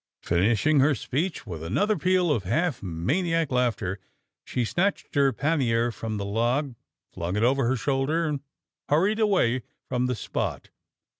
[0.23, 3.99] Finishing her speech with another peal of half maniac laughter,
[4.43, 6.73] she snatched her pannier from the log,
[7.13, 8.39] flung it over her shoulder, and
[8.89, 10.71] hurried away from the spot!